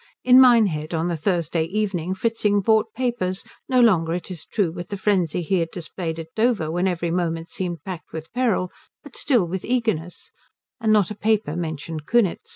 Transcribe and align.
In 0.23 0.41
Minehead 0.41 0.95
on 0.95 1.09
the 1.09 1.15
Thursday 1.15 1.65
evening 1.65 2.15
Fritzing 2.15 2.59
bought 2.61 2.91
papers, 2.95 3.43
no 3.69 3.79
longer 3.79 4.13
it 4.13 4.31
is 4.31 4.47
true 4.47 4.71
with 4.71 4.87
the 4.89 4.97
frenzy 4.97 5.43
he 5.43 5.59
had 5.59 5.69
displayed 5.69 6.17
at 6.19 6.33
Dover 6.35 6.71
when 6.71 6.87
every 6.87 7.11
moment 7.11 7.49
seemed 7.51 7.83
packed 7.83 8.11
with 8.11 8.33
peril, 8.33 8.71
but 9.03 9.15
still 9.15 9.47
with 9.47 9.63
eagerness; 9.63 10.31
and 10.79 10.91
not 10.91 11.11
a 11.11 11.15
paper 11.15 11.55
mentioned 11.55 12.07
Kunitz. 12.07 12.49